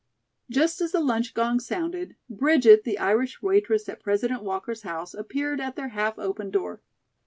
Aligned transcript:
Just 0.49 0.81
as 0.81 0.93
the 0.93 0.99
lunch 0.99 1.35
gong 1.35 1.59
sounded, 1.59 2.15
Bridget, 2.27 2.85
the 2.85 2.97
Irish 2.97 3.43
waitress 3.43 3.87
at 3.87 3.99
President 4.01 4.41
Walker's 4.41 4.81
house, 4.81 5.13
appeared 5.13 5.61
at 5.61 5.75
their 5.75 5.89
half 5.89 6.17
open 6.17 6.49
door. 6.49 6.81